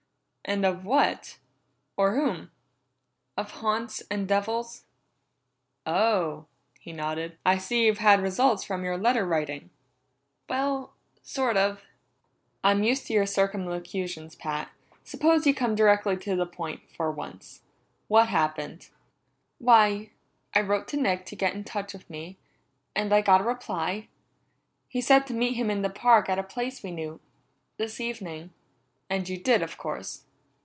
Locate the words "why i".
19.59-20.61